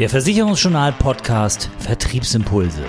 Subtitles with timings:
[0.00, 2.84] Der Versicherungsjournal Podcast Vertriebsimpulse.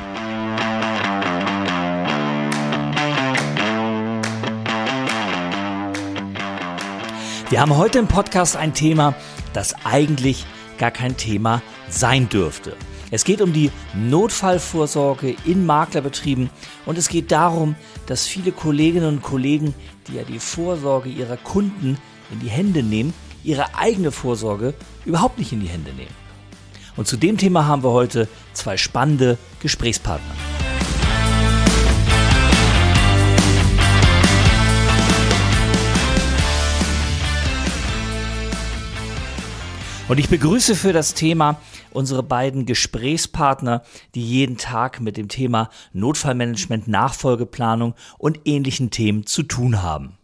[7.49, 9.13] Wir haben heute im Podcast ein Thema,
[9.51, 10.45] das eigentlich
[10.77, 12.77] gar kein Thema sein dürfte.
[13.11, 16.49] Es geht um die Notfallvorsorge in Maklerbetrieben
[16.85, 17.75] und es geht darum,
[18.05, 19.73] dass viele Kolleginnen und Kollegen,
[20.07, 21.97] die ja die Vorsorge ihrer Kunden
[22.31, 24.73] in die Hände nehmen, ihre eigene Vorsorge
[25.03, 26.30] überhaupt nicht in die Hände nehmen.
[26.95, 30.35] Und zu dem Thema haben wir heute zwei spannende Gesprächspartner.
[40.11, 43.81] Und ich begrüße für das Thema unsere beiden Gesprächspartner,
[44.13, 50.17] die jeden Tag mit dem Thema Notfallmanagement, Nachfolgeplanung und ähnlichen Themen zu tun haben.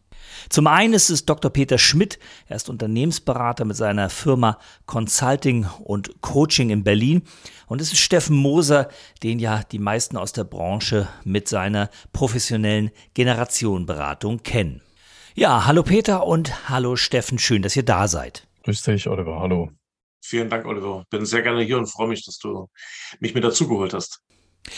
[0.50, 1.52] Zum einen ist es Dr.
[1.52, 7.23] Peter Schmidt, er ist Unternehmensberater mit seiner Firma Consulting und Coaching in Berlin.
[7.67, 8.89] Und es ist Steffen Moser,
[9.23, 14.81] den ja die meisten aus der Branche mit seiner professionellen Generationenberatung kennen.
[15.36, 18.48] Ja, hallo Peter und hallo Steffen, schön, dass ihr da seid.
[18.64, 19.70] Grüß dich, Oliver, hallo.
[20.22, 21.06] Vielen Dank, Oliver.
[21.09, 22.67] Bin sehr gerne hier und freue mich, dass du
[23.20, 24.22] mich mit dazugeholt hast.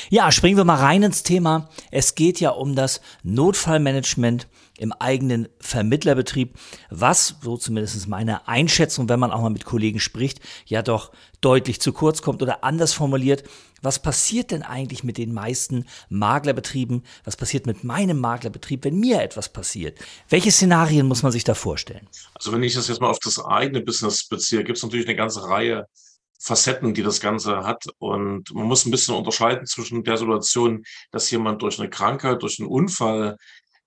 [0.09, 1.70] Ja, springen wir mal rein ins Thema.
[1.92, 6.56] Es geht ja um das Notfallmanagement im eigenen Vermittlerbetrieb,
[6.90, 11.82] was, so zumindest meine Einschätzung, wenn man auch mal mit Kollegen spricht, ja doch deutlich
[11.82, 13.44] zu kurz kommt oder anders formuliert.
[13.82, 17.04] Was passiert denn eigentlich mit den meisten Maklerbetrieben?
[17.23, 19.98] Was passiert mit meinem Maklerbetrieb, wenn mir etwas passiert?
[20.28, 22.08] Welche Szenarien muss man sich da vorstellen?
[22.34, 25.16] Also wenn ich das jetzt mal auf das eigene Business beziehe, gibt es natürlich eine
[25.16, 25.88] ganze Reihe
[26.40, 27.86] Facetten, die das Ganze hat.
[28.00, 32.59] Und man muss ein bisschen unterscheiden zwischen der Situation, dass jemand durch eine Krankheit, durch
[32.59, 33.38] einen Unfall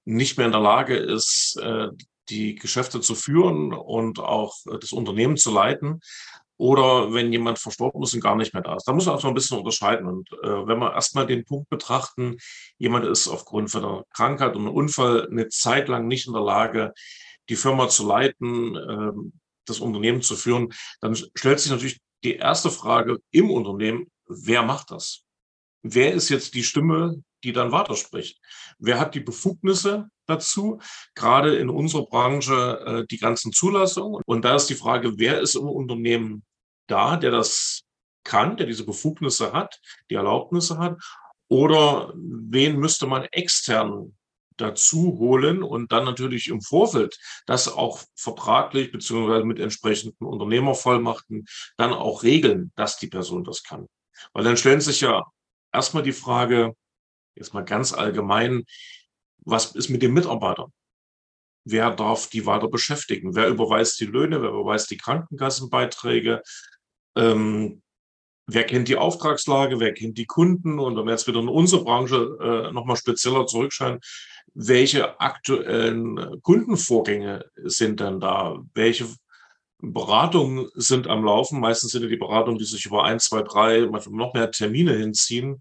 [0.05, 1.89] nicht mehr in der Lage ist, äh,
[2.28, 6.00] die Geschäfte zu führen und auch äh, das Unternehmen zu leiten.
[6.58, 8.86] Oder wenn jemand verstorben ist und gar nicht mehr da ist.
[8.86, 10.06] Da muss man auch ein bisschen unterscheiden.
[10.06, 12.36] Und äh, wenn wir erstmal den Punkt betrachten,
[12.79, 16.42] jemand ist aufgrund von einer Krankheit und einem Unfall eine Zeit lang nicht in der
[16.42, 16.92] Lage,
[17.48, 19.12] die Firma zu leiten, äh,
[19.67, 24.90] das Unternehmen zu führen, dann stellt sich natürlich die erste Frage im Unternehmen, wer macht
[24.90, 25.24] das?
[25.83, 28.40] Wer ist jetzt die Stimme, die dann weiterspricht?
[28.78, 30.80] Wer hat die Befugnisse dazu?
[31.14, 34.22] Gerade in unserer Branche äh, die ganzen Zulassungen.
[34.27, 36.44] Und da ist die Frage, wer ist im Unternehmen
[36.86, 37.82] da, der das
[38.24, 41.00] kann, der diese Befugnisse hat, die Erlaubnisse hat?
[41.48, 44.16] Oder wen müsste man extern
[44.57, 51.46] dazu holen und dann natürlich im Vorfeld das auch vertraglich beziehungsweise mit entsprechenden Unternehmervollmachten
[51.77, 53.89] dann auch regeln, dass die Person das kann.
[54.33, 55.24] Weil dann stellen sich ja
[55.73, 56.74] erstmal die Frage,
[57.35, 58.64] jetzt mal ganz allgemein,
[59.45, 60.73] was ist mit den Mitarbeitern?
[61.64, 63.35] Wer darf die weiter beschäftigen?
[63.35, 64.42] Wer überweist die Löhne?
[64.42, 66.42] Wer überweist die Krankenkassenbeiträge?
[67.17, 67.83] Ähm,
[68.46, 69.79] wer kennt die Auftragslage?
[69.79, 70.79] Wer kennt die Kunden?
[70.79, 74.01] Und wenn wir jetzt wieder in unsere Branche äh, nochmal spezieller zurückschauen,
[74.55, 78.58] welche aktuellen Kundenvorgänge sind denn da?
[78.74, 79.07] Welche
[79.79, 81.61] Beratungen sind am Laufen?
[81.61, 84.95] Meistens sind ja die Beratungen, die sich über ein, zwei, drei, manchmal noch mehr Termine
[84.95, 85.61] hinziehen,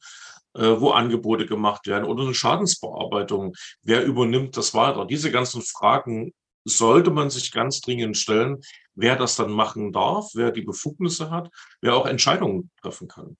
[0.53, 3.55] äh, wo Angebote gemacht werden oder eine Schadensbearbeitung.
[3.81, 5.05] Wer übernimmt das weiter?
[5.05, 6.33] Diese ganzen Fragen
[6.65, 8.61] sollte man sich ganz dringend stellen,
[8.93, 11.49] wer das dann machen darf, wer die Befugnisse hat,
[11.81, 13.37] wer auch Entscheidungen treffen kann.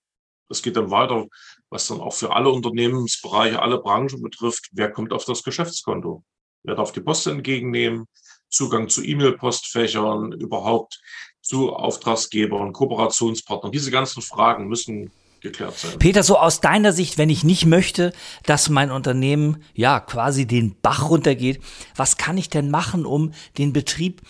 [0.51, 1.27] Das geht dann weiter,
[1.69, 4.67] was dann auch für alle Unternehmensbereiche, alle Branchen betrifft.
[4.73, 6.25] Wer kommt auf das Geschäftskonto?
[6.63, 8.05] Wer darf die Post entgegennehmen?
[8.49, 10.99] Zugang zu E-Mail-Postfächern, überhaupt
[11.41, 13.71] zu Auftragsgebern, Kooperationspartnern.
[13.71, 15.09] Diese ganzen Fragen müssen
[15.39, 15.97] geklärt sein.
[15.99, 18.11] Peter, so aus deiner Sicht, wenn ich nicht möchte,
[18.45, 21.61] dass mein Unternehmen ja quasi den Bach runtergeht,
[21.95, 24.21] was kann ich denn machen, um den Betrieb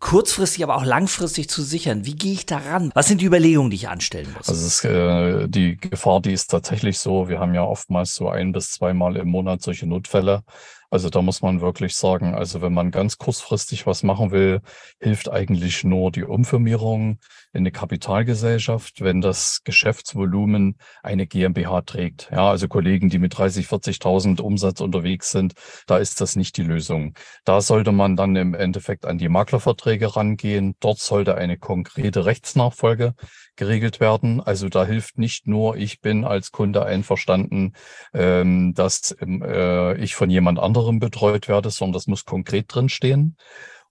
[0.00, 2.06] kurzfristig, aber auch langfristig zu sichern?
[2.06, 2.90] Wie gehe ich daran?
[2.94, 4.48] Was sind die Überlegungen, die ich anstellen muss?
[4.48, 7.28] Also ist, äh, die Gefahr, die ist tatsächlich so.
[7.28, 10.42] Wir haben ja oftmals so ein bis zweimal im Monat solche Notfälle.
[10.90, 14.62] Also da muss man wirklich sagen, also wenn man ganz kurzfristig was machen will,
[14.98, 17.18] hilft eigentlich nur die Umfirmierung
[17.52, 22.30] in eine Kapitalgesellschaft, wenn das Geschäftsvolumen eine GmbH trägt.
[22.30, 25.52] Ja, also Kollegen, die mit 30, 40.000 Umsatz unterwegs sind,
[25.86, 27.12] da ist das nicht die Lösung.
[27.44, 30.74] Da sollte man dann im Endeffekt an die Maklerverträge rangehen.
[30.80, 33.14] Dort sollte eine konkrete Rechtsnachfolge
[33.56, 34.40] geregelt werden.
[34.40, 37.72] Also da hilft nicht nur, ich bin als Kunde einverstanden,
[38.14, 43.36] ähm, dass ähm, äh, ich von jemand anderem betreut werde, sondern das muss konkret drinstehen.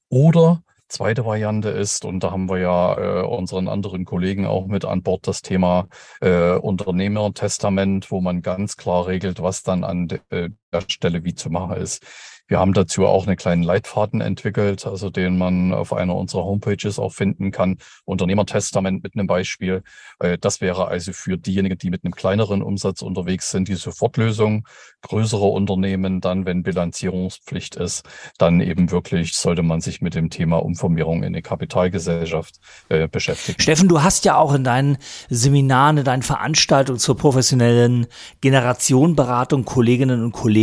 [0.09, 4.85] Oder Zweite Variante ist, und da haben wir ja äh, unseren anderen Kollegen auch mit
[4.85, 5.89] an Bord, das Thema
[6.21, 11.35] äh, Unternehmertestament, wo man ganz klar regelt, was dann an de, äh, der Stelle wie
[11.35, 12.03] zu machen ist.
[12.47, 16.97] Wir haben dazu auch einen kleinen Leitfaden entwickelt, also den man auf einer unserer Homepages
[16.97, 17.77] auch finden kann.
[18.05, 19.83] Unternehmertestament mit einem Beispiel.
[20.19, 24.65] Äh, das wäre also für diejenigen, die mit einem kleineren Umsatz unterwegs sind, die Sofortlösung.
[25.01, 28.05] Größere Unternehmen dann, wenn Bilanzierungspflicht ist,
[28.37, 32.55] dann eben wirklich sollte man sich mit dem Thema Umformierung in eine Kapitalgesellschaft
[32.87, 33.59] äh, beschäftigen.
[33.59, 34.97] Steffen, du hast ja auch in deinen
[35.29, 38.07] Seminaren, in deinen Veranstaltungen zur professionellen
[38.39, 40.56] Generationenberatung Kolleginnen und Kollegen,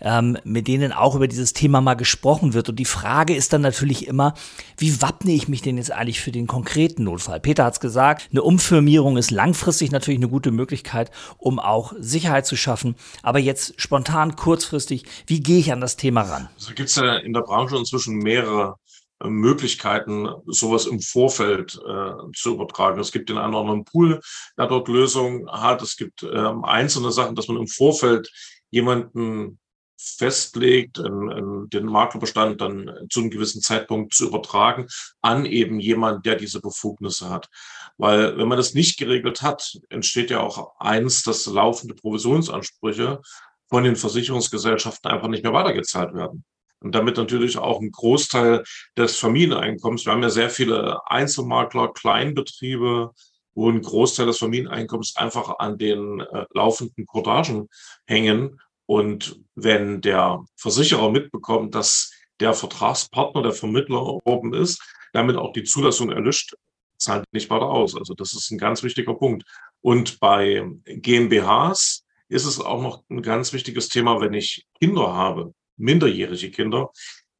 [0.00, 2.68] ähm, mit denen auch über dieses Thema mal gesprochen wird.
[2.68, 4.34] Und die Frage ist dann natürlich immer,
[4.78, 7.40] wie wappne ich mich denn jetzt eigentlich für den konkreten Notfall?
[7.40, 12.46] Peter hat es gesagt, eine Umfirmierung ist langfristig natürlich eine gute Möglichkeit, um auch Sicherheit
[12.46, 12.94] zu schaffen.
[13.22, 16.48] Aber jetzt spontan, kurzfristig, wie gehe ich an das Thema ran?
[16.56, 18.76] Es also gibt es ja in der Branche inzwischen mehrere
[19.20, 23.00] äh, Möglichkeiten, sowas im Vorfeld äh, zu übertragen.
[23.00, 24.20] Es gibt den einen oder anderen Pool,
[24.58, 25.82] der dort Lösungen hat.
[25.82, 28.30] Es gibt ähm, einzelne Sachen, dass man im Vorfeld
[28.74, 29.60] jemanden
[29.96, 34.88] festlegt, den Maklerbestand dann zu einem gewissen Zeitpunkt zu übertragen
[35.22, 37.48] an eben jemand, der diese Befugnisse hat.
[37.96, 43.22] Weil wenn man das nicht geregelt hat, entsteht ja auch eins, dass laufende Provisionsansprüche
[43.68, 46.44] von den Versicherungsgesellschaften einfach nicht mehr weitergezahlt werden.
[46.80, 48.64] Und damit natürlich auch ein Großteil
[48.98, 50.04] des Familieneinkommens.
[50.04, 53.12] Wir haben ja sehr viele Einzelmakler, Kleinbetriebe,
[53.54, 57.68] wo ein Großteil des Familieneinkommens einfach an den äh, laufenden Cordagen
[58.06, 64.82] hängen und wenn der Versicherer mitbekommt, dass der Vertragspartner, der Vermittler oben ist,
[65.12, 66.54] damit auch die Zulassung erlischt,
[66.98, 67.96] zahlt nicht weiter aus.
[67.96, 69.44] Also das ist ein ganz wichtiger Punkt.
[69.80, 75.54] Und bei GmbHs ist es auch noch ein ganz wichtiges Thema, wenn ich Kinder habe,
[75.76, 76.90] minderjährige Kinder,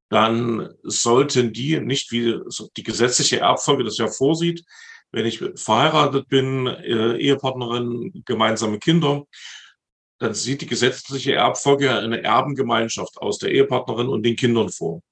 [0.09, 2.39] dann sollten die nicht wie
[2.77, 4.65] die gesetzliche Erbfolge das ja vorsieht,
[5.11, 9.25] wenn ich verheiratet bin, äh, Ehepartnerin, gemeinsame Kinder,
[10.19, 15.03] dann sieht die gesetzliche Erbfolge eine Erbengemeinschaft aus der Ehepartnerin und den Kindern vor.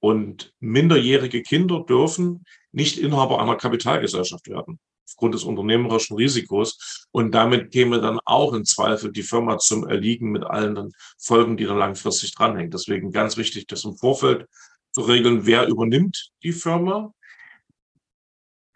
[0.00, 4.78] Und minderjährige Kinder dürfen nicht Inhaber einer Kapitalgesellschaft werden,
[5.08, 7.06] aufgrund des unternehmerischen Risikos.
[7.10, 11.64] Und damit käme dann auch in Zweifel die Firma zum Erliegen mit allen Folgen, die
[11.64, 12.70] da langfristig dranhängen.
[12.70, 14.46] Deswegen ganz wichtig, das im Vorfeld
[14.92, 17.12] zu regeln, wer übernimmt die Firma,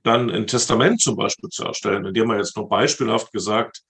[0.03, 3.83] dann ein Testament zum Beispiel zu erstellen, indem man jetzt nur beispielhaft gesagt,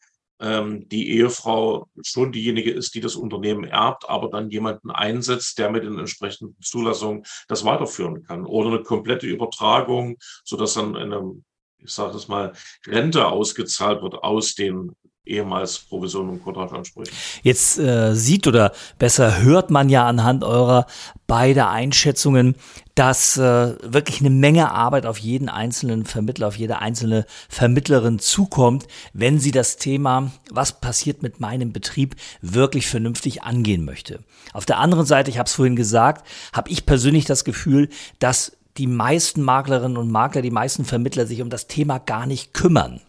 [0.42, 5.70] ähm, die Ehefrau schon diejenige ist, die das Unternehmen erbt, aber dann jemanden einsetzt, der
[5.70, 8.44] mit den entsprechenden Zulassungen das weiterführen kann.
[8.44, 11.42] Oder eine komplette Übertragung, sodass dann eine,
[11.78, 12.52] ich sage das mal,
[12.86, 17.14] Rente ausgezahlt wird aus den ehemals Provision und Quotageansprüchen.
[17.42, 20.86] Jetzt äh, sieht oder besser hört man ja anhand eurer
[21.28, 22.56] beide Einschätzungen,
[22.94, 28.86] dass äh, wirklich eine Menge Arbeit auf jeden einzelnen Vermittler, auf jede einzelne Vermittlerin zukommt,
[29.12, 34.20] wenn sie das Thema, was passiert mit meinem Betrieb, wirklich vernünftig angehen möchte.
[34.52, 37.88] Auf der anderen Seite, ich habe es vorhin gesagt, habe ich persönlich das Gefühl,
[38.18, 42.54] dass die meisten Maklerinnen und Makler, die meisten Vermittler sich um das Thema gar nicht
[42.54, 43.00] kümmern.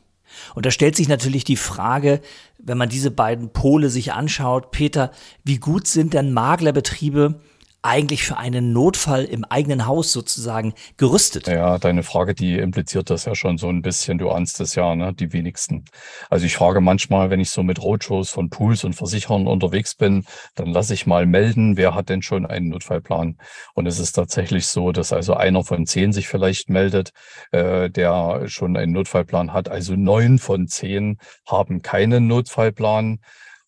[0.55, 2.21] Und da stellt sich natürlich die Frage,
[2.57, 5.11] wenn man diese beiden Pole sich anschaut, Peter,
[5.43, 7.39] wie gut sind denn Maklerbetriebe
[7.83, 11.47] eigentlich für einen Notfall im eigenen Haus sozusagen gerüstet?
[11.47, 14.17] Ja, deine Frage, die impliziert das ja schon so ein bisschen.
[14.17, 15.13] Du ahnst es ja, ne?
[15.13, 15.83] die wenigsten.
[16.29, 20.25] Also ich frage manchmal, wenn ich so mit Roadshows von Pools und Versicherern unterwegs bin,
[20.55, 23.37] dann lasse ich mal melden, wer hat denn schon einen Notfallplan?
[23.73, 27.11] Und es ist tatsächlich so, dass also einer von zehn sich vielleicht meldet,
[27.51, 29.69] äh, der schon einen Notfallplan hat.
[29.69, 33.19] Also neun von zehn haben keinen Notfallplan.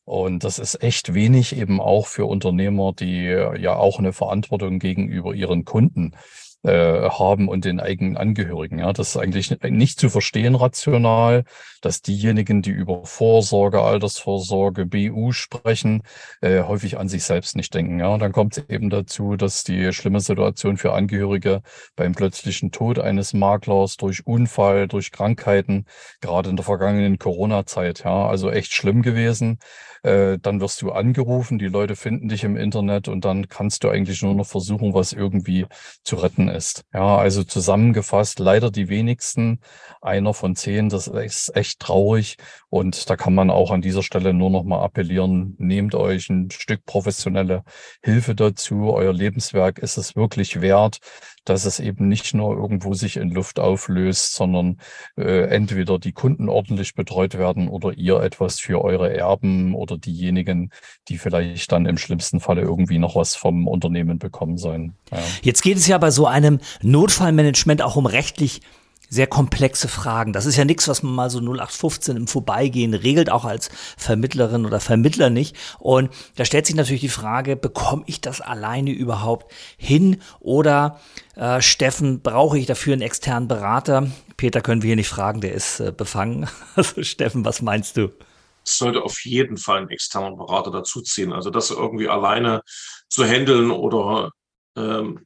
[0.06, 5.34] Und das ist echt wenig eben auch für Unternehmer, die ja auch eine Verantwortung gegenüber
[5.34, 6.14] ihren Kunden
[6.66, 8.80] äh, haben und den eigenen Angehörigen.
[8.80, 11.44] Ja, das ist eigentlich nicht zu verstehen rational,
[11.82, 16.02] dass diejenigen, die über Vorsorge, Altersvorsorge, BU sprechen,
[16.42, 18.00] äh, häufig an sich selbst nicht denken.
[18.00, 21.62] Ja, und dann kommt es eben dazu, dass die schlimme Situation für Angehörige
[21.96, 25.86] beim plötzlichen Tod eines Maklers durch Unfall, durch Krankheiten,
[26.22, 29.60] gerade in der vergangenen Corona-Zeit, ja, also echt schlimm gewesen.
[30.06, 33.90] Äh, dann wirst du angerufen, die Leute finden dich im Internet und dann kannst du
[33.90, 35.66] eigentlich nur noch versuchen, was irgendwie
[36.04, 36.84] zu retten ist.
[36.94, 39.60] Ja, also zusammengefasst, leider die wenigsten,
[40.02, 42.38] einer von zehn, das ist echt traurig.
[42.70, 46.50] Und da kann man auch an dieser Stelle nur noch mal appellieren, nehmt euch ein
[46.52, 47.64] Stück professionelle
[48.04, 48.94] Hilfe dazu.
[48.94, 51.00] Euer Lebenswerk ist es wirklich wert,
[51.46, 54.80] dass es eben nicht nur irgendwo sich in Luft auflöst, sondern
[55.18, 60.72] äh, entweder die Kunden ordentlich betreut werden oder ihr etwas für eure Erben oder diejenigen,
[61.08, 64.94] die vielleicht dann im schlimmsten Falle irgendwie noch was vom Unternehmen bekommen sollen.
[65.12, 65.20] Ja.
[65.42, 68.62] Jetzt geht es ja bei so einem Notfallmanagement auch um rechtlich
[69.10, 70.34] sehr komplexe Fragen.
[70.34, 74.66] Das ist ja nichts, was man mal so 0815 im Vorbeigehen regelt, auch als Vermittlerin
[74.66, 75.56] oder Vermittler nicht.
[75.80, 80.22] Und da stellt sich natürlich die Frage, bekomme ich das alleine überhaupt hin?
[80.40, 81.00] Oder
[81.36, 84.10] äh, Steffen, brauche ich dafür einen externen Berater?
[84.38, 86.48] Peter können wir hier nicht fragen, der ist äh, befangen.
[86.76, 88.10] Also Steffen, was meinst du?
[88.66, 91.32] Es sollte auf jeden Fall einen externen Berater dazuziehen.
[91.32, 92.62] Also das irgendwie alleine
[93.08, 94.32] zu handeln oder
[94.76, 95.26] ähm,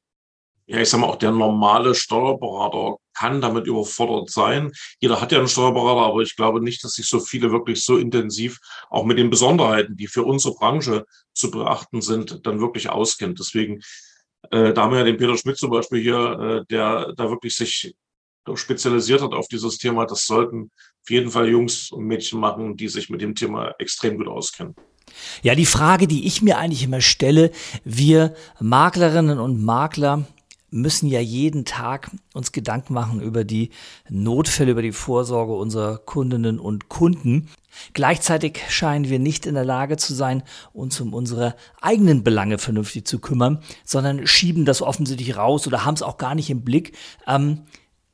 [0.70, 4.72] ja, ich sag mal, auch der normale Steuerberater kann damit überfordert sein.
[5.00, 7.98] Jeder hat ja einen Steuerberater, aber ich glaube nicht, dass sich so viele wirklich so
[7.98, 8.60] intensiv
[8.92, 13.40] auch mit den Besonderheiten, die für unsere Branche zu beachten sind, dann wirklich auskennt.
[13.40, 13.82] Deswegen,
[14.52, 17.56] äh, da haben wir ja den Peter Schmidt zum Beispiel hier, äh, der da wirklich
[17.56, 17.96] sich
[18.54, 20.06] spezialisiert hat auf dieses Thema.
[20.06, 20.70] Das sollten
[21.02, 24.76] auf jeden Fall Jungs und Mädchen machen, die sich mit dem Thema extrem gut auskennen.
[25.42, 27.50] Ja, die Frage, die ich mir eigentlich immer stelle,
[27.84, 30.28] wir Maklerinnen und Makler
[30.72, 33.70] müssen ja jeden Tag uns Gedanken machen über die
[34.10, 37.50] Notfälle, über die Vorsorge unserer Kundinnen und Kunden.
[37.94, 43.08] Gleichzeitig scheinen wir nicht in der Lage zu sein, uns um unsere eigenen Belange vernünftig
[43.08, 46.98] zu kümmern, sondern schieben das offensichtlich raus oder haben es auch gar nicht im Blick.
[47.28, 47.62] Ähm,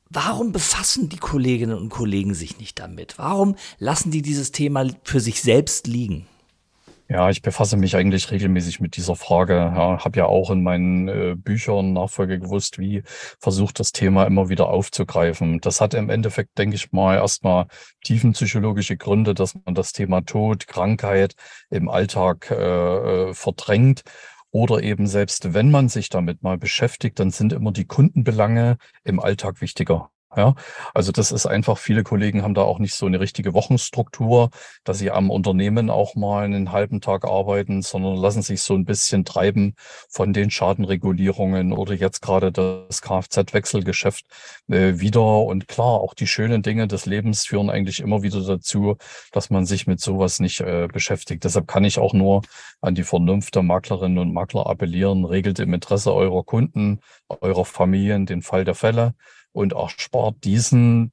[0.10, 3.18] warum befassen die Kolleginnen und Kollegen sich nicht damit?
[3.18, 6.28] Warum lassen die dieses Thema für sich selbst liegen?
[7.08, 9.54] Ja, ich befasse mich eigentlich regelmäßig mit dieser Frage.
[9.54, 13.04] Ja, habe ja auch in meinen äh, Büchern Nachfolge gewusst, wie
[13.40, 15.60] versucht das Thema immer wieder aufzugreifen.
[15.62, 17.68] Das hat im Endeffekt, denke ich mal, erstmal
[18.04, 21.36] tiefenpsychologische Gründe, dass man das Thema Tod, Krankheit
[21.70, 24.02] im Alltag äh, äh verdrängt.
[24.50, 29.20] Oder eben selbst wenn man sich damit mal beschäftigt, dann sind immer die Kundenbelange im
[29.20, 30.10] Alltag wichtiger.
[30.38, 30.54] Ja,
[30.94, 34.50] also das ist einfach, viele Kollegen haben da auch nicht so eine richtige Wochenstruktur,
[34.84, 38.84] dass sie am Unternehmen auch mal einen halben Tag arbeiten, sondern lassen sich so ein
[38.84, 39.75] bisschen treiben
[40.10, 44.25] von den Schadenregulierungen oder jetzt gerade das Kfz-Wechselgeschäft
[44.68, 45.44] äh, wieder.
[45.44, 48.98] Und klar, auch die schönen Dinge des Lebens führen eigentlich immer wieder dazu,
[49.32, 51.46] dass man sich mit sowas nicht äh, beschäftigt.
[51.46, 52.42] Deshalb kann ich auch nur
[52.82, 57.00] an die Vernunft der Maklerinnen und Makler appellieren, regelt im Interesse eurer Kunden,
[57.30, 59.13] eurer Familien den Fall der Fälle
[59.56, 61.12] und auch spart diesen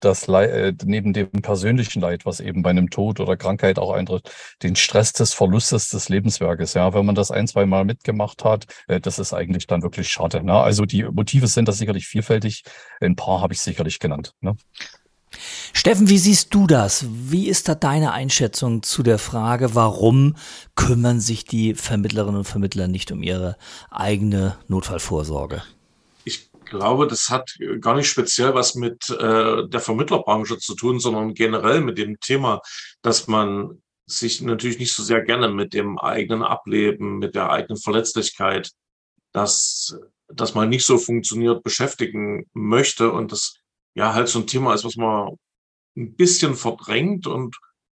[0.00, 3.92] das Leid, äh, neben dem persönlichen Leid, was eben bei einem Tod oder Krankheit auch
[3.92, 4.30] eintritt,
[4.62, 6.74] den Stress des Verlustes des Lebenswerkes.
[6.74, 10.08] Ja, wenn man das ein, zwei Mal mitgemacht hat, äh, das ist eigentlich dann wirklich
[10.08, 10.42] schade.
[10.44, 10.52] Ne?
[10.52, 12.62] Also die Motive sind da sicherlich vielfältig.
[13.00, 14.34] Ein paar habe ich sicherlich genannt.
[14.40, 14.54] Ne?
[15.72, 17.06] Steffen, wie siehst du das?
[17.08, 20.36] Wie ist da deine Einschätzung zu der Frage, warum
[20.74, 23.56] kümmern sich die Vermittlerinnen und Vermittler nicht um ihre
[23.90, 25.62] eigene Notfallvorsorge?
[26.66, 31.80] Glaube, das hat gar nicht speziell was mit äh, der Vermittlerbranche zu tun, sondern generell
[31.80, 32.60] mit dem Thema,
[33.02, 37.78] dass man sich natürlich nicht so sehr gerne mit dem eigenen Ableben, mit der eigenen
[37.78, 38.70] Verletzlichkeit,
[39.32, 43.56] dass das mal nicht so funktioniert, beschäftigen möchte und das
[43.94, 45.36] ja halt so ein Thema ist, was man
[45.96, 47.56] ein bisschen verdrängt und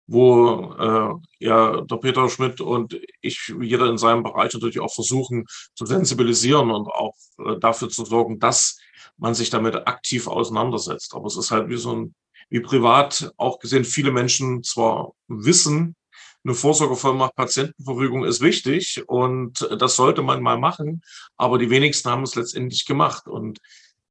[0.06, 5.46] wo äh, ja der Peter Schmidt und ich, jeder in seinem Bereich natürlich auch versuchen
[5.75, 8.78] zu sensibilisieren und auch äh, dafür zu sorgen, dass
[9.18, 11.14] man sich damit aktiv auseinandersetzt.
[11.14, 12.14] Aber es ist halt wie so ein,
[12.50, 15.96] wie privat auch gesehen, viele Menschen zwar wissen,
[16.44, 21.02] eine Vorsorgevollmacht Patientenverfügung ist wichtig und das sollte man mal machen,
[21.36, 23.26] aber die wenigsten haben es letztendlich gemacht.
[23.26, 23.58] Und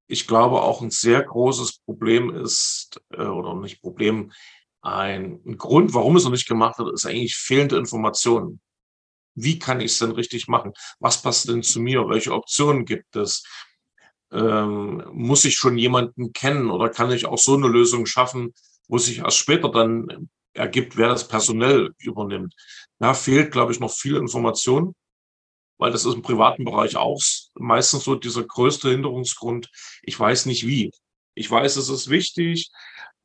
[0.08, 4.34] ich glaube auch ein sehr großes Problem ist, äh, oder nicht Problem,
[4.86, 8.62] ein, Grund, warum es noch nicht gemacht wird, ist eigentlich fehlende Informationen.
[9.34, 10.74] Wie kann ich es denn richtig machen?
[11.00, 12.08] Was passt denn zu mir?
[12.08, 13.44] Welche Optionen gibt es?
[14.32, 18.54] Ähm, muss ich schon jemanden kennen oder kann ich auch so eine Lösung schaffen,
[18.88, 22.54] wo sich erst später dann ergibt, wer das personell übernimmt?
[23.00, 24.96] Da fehlt, glaube ich, noch viel Information,
[25.78, 27.20] weil das ist im privaten Bereich auch
[27.56, 29.70] meistens so dieser größte Hinderungsgrund.
[30.04, 30.92] Ich weiß nicht wie.
[31.34, 32.72] Ich weiß, es ist wichtig,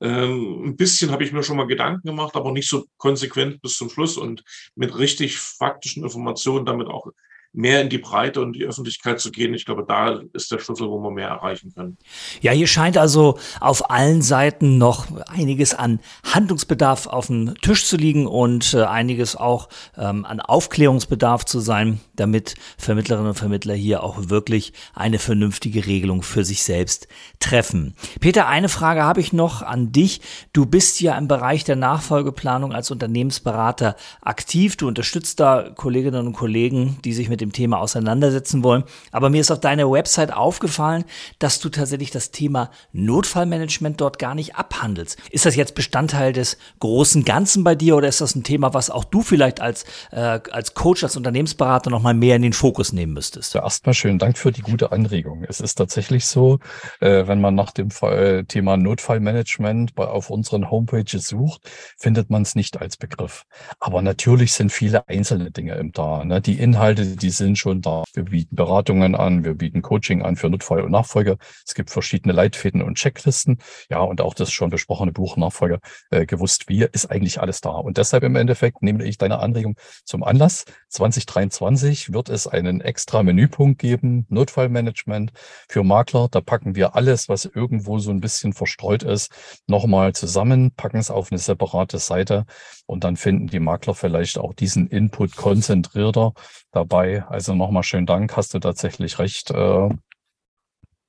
[0.00, 3.76] ähm, ein bisschen habe ich mir schon mal Gedanken gemacht, aber nicht so konsequent bis
[3.76, 4.42] zum Schluss und
[4.74, 7.06] mit richtig faktischen Informationen damit auch
[7.52, 9.54] mehr in die Breite und die Öffentlichkeit zu gehen.
[9.54, 11.98] Ich glaube, da ist der Schlüssel, wo wir mehr erreichen können.
[12.40, 17.96] Ja, hier scheint also auf allen Seiten noch einiges an Handlungsbedarf auf dem Tisch zu
[17.96, 24.04] liegen und äh, einiges auch ähm, an Aufklärungsbedarf zu sein, damit Vermittlerinnen und Vermittler hier
[24.04, 27.08] auch wirklich eine vernünftige Regelung für sich selbst
[27.40, 27.94] treffen.
[28.20, 30.20] Peter, eine Frage habe ich noch an dich.
[30.52, 34.76] Du bist ja im Bereich der Nachfolgeplanung als Unternehmensberater aktiv.
[34.76, 38.84] Du unterstützt da Kolleginnen und Kollegen, die sich mit dem Thema auseinandersetzen wollen.
[39.12, 41.04] Aber mir ist auf deiner Website aufgefallen,
[41.38, 45.18] dass du tatsächlich das Thema Notfallmanagement dort gar nicht abhandelst.
[45.30, 48.90] Ist das jetzt Bestandteil des großen Ganzen bei dir oder ist das ein Thema, was
[48.90, 53.12] auch du vielleicht als, äh, als Coach, als Unternehmensberater nochmal mehr in den Fokus nehmen
[53.12, 53.54] müsstest?
[53.54, 55.44] Ja, erstmal schönen Dank für die gute Anregung.
[55.48, 56.58] Es ist tatsächlich so,
[57.00, 61.62] äh, wenn man nach dem Fall, Thema Notfallmanagement bei, auf unseren Homepages sucht,
[61.96, 63.44] findet man es nicht als Begriff.
[63.78, 66.24] Aber natürlich sind viele einzelne Dinge im da.
[66.24, 66.40] Ne?
[66.40, 68.04] Die Inhalte, die sind schon da.
[68.12, 71.38] Wir bieten Beratungen an, wir bieten Coaching an für Notfall und Nachfolge.
[71.66, 73.58] Es gibt verschiedene Leitfäden und Checklisten.
[73.90, 77.70] Ja, und auch das schon besprochene Buch Nachfolger äh, gewusst wie ist eigentlich alles da.
[77.70, 80.64] Und deshalb im Endeffekt nehme ich deine Anregung zum Anlass.
[80.88, 85.32] 2023 wird es einen extra Menüpunkt geben, Notfallmanagement
[85.68, 86.28] für Makler.
[86.30, 89.32] Da packen wir alles, was irgendwo so ein bisschen verstreut ist,
[89.66, 92.46] nochmal zusammen, packen es auf eine separate Seite
[92.86, 96.32] und dann finden die Makler vielleicht auch diesen Input konzentrierter
[96.72, 97.19] dabei.
[97.28, 99.50] Also nochmal schönen Dank, hast du tatsächlich recht.
[99.50, 99.88] Äh,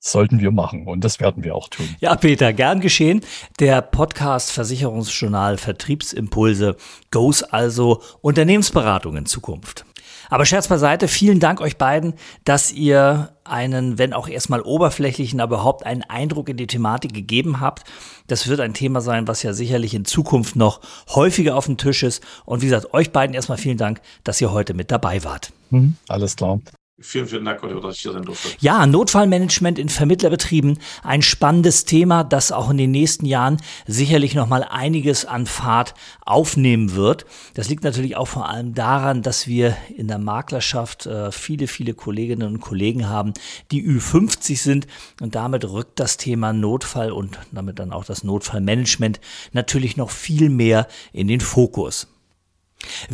[0.03, 1.87] sollten wir machen und das werden wir auch tun.
[1.99, 3.21] Ja, Peter, gern geschehen.
[3.59, 6.75] Der Podcast Versicherungsjournal Vertriebsimpulse
[7.11, 9.85] goes also Unternehmensberatung in Zukunft.
[10.29, 12.13] Aber Scherz beiseite, vielen Dank euch beiden,
[12.45, 17.59] dass ihr einen, wenn auch erstmal oberflächlichen, aber überhaupt einen Eindruck in die Thematik gegeben
[17.59, 17.83] habt.
[18.27, 22.01] Das wird ein Thema sein, was ja sicherlich in Zukunft noch häufiger auf dem Tisch
[22.03, 22.23] ist.
[22.45, 25.51] Und wie gesagt, euch beiden erstmal vielen Dank, dass ihr heute mit dabei wart.
[25.71, 26.59] Mhm, alles klar.
[27.03, 28.49] Vielen, vielen Dank, Oliver, dass ich hier sein durfte.
[28.59, 34.47] Ja, Notfallmanagement in Vermittlerbetrieben, ein spannendes Thema, das auch in den nächsten Jahren sicherlich noch
[34.47, 37.25] mal einiges an Fahrt aufnehmen wird.
[37.55, 41.95] Das liegt natürlich auch vor allem daran, dass wir in der Maklerschaft äh, viele, viele
[41.95, 43.33] Kolleginnen und Kollegen haben,
[43.71, 44.87] die Ü50 sind
[45.21, 49.19] und damit rückt das Thema Notfall und damit dann auch das Notfallmanagement
[49.53, 52.07] natürlich noch viel mehr in den Fokus.